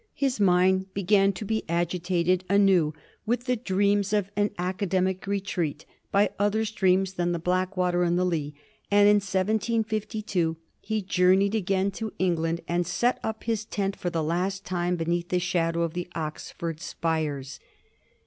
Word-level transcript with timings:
His 0.15 0.39
mind 0.39 0.91
began 0.95 1.31
to 1.33 1.45
be 1.45 1.63
agitated 1.69 2.43
anew 2.49 2.91
with 3.27 3.43
the 3.45 3.55
dream 3.55 4.01
of 4.13 4.31
an 4.35 4.49
academic 4.57 5.27
retreat 5.27 5.85
by 6.11 6.31
other 6.39 6.65
streams 6.65 7.13
than 7.13 7.33
the 7.33 7.37
Blackwater 7.37 8.01
and 8.01 8.17
the 8.17 8.25
Lee, 8.25 8.55
and 8.89 9.07
in 9.07 9.17
1752 9.17 10.57
he 10.79 11.03
journeyed 11.03 11.53
again 11.53 11.91
to 11.91 12.11
England 12.17 12.61
and 12.67 12.87
set 12.87 13.19
up 13.21 13.43
his 13.43 13.63
tent 13.63 13.95
for 13.95 14.09
the 14.09 14.23
last 14.23 14.65
time 14.65 14.95
beneath 14.95 15.29
the 15.29 15.37
shadow 15.37 15.83
of 15.83 15.93
the 15.93 16.07
Oxford 16.15 16.79
spires. 16.81 17.59